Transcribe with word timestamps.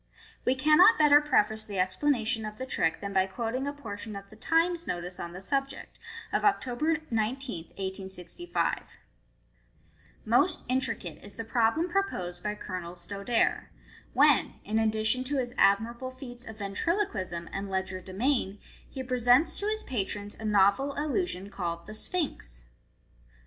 We 0.45 0.55
can 0.55 0.77
not 0.79 0.97
better 0.97 1.21
preface 1.21 1.63
the 1.63 1.77
explanation 1.77 2.43
of 2.43 2.57
the 2.57 2.65
trick 2.65 3.01
than 3.01 3.13
by 3.13 3.27
quoting 3.27 3.67
a 3.67 3.71
portion 3.71 4.15
of 4.15 4.31
the 4.31 4.35
Times 4.35 4.87
notice 4.87 5.19
on 5.19 5.31
the 5.33 5.41
subject, 5.41 5.99
of 6.33 6.43
October 6.43 6.97
19, 7.11 7.65
1865:—" 7.65 8.81
Most 10.25 10.63
intricate 10.67 11.23
is 11.23 11.35
the 11.35 11.43
problem 11.43 11.87
proposed 11.87 12.41
by 12.41 12.55
Colonel 12.55 12.95
Stodare, 12.95 13.65
when, 14.13 14.55
in 14.63 14.79
addition 14.79 15.23
to 15.25 15.37
his 15.37 15.53
admirable 15.55 16.09
feats 16.09 16.47
of 16.47 16.57
ventriloquism 16.57 17.47
and 17.53 17.69
legerdemain, 17.69 18.57
he 18.89 19.03
presents 19.03 19.59
to 19.59 19.67
his 19.67 19.83
patrons 19.83 20.33
a 20.33 20.45
novel 20.45 20.95
illusion 20.95 21.51
called 21.51 21.85
the' 21.85 21.93
Sphinx. 22.03 22.63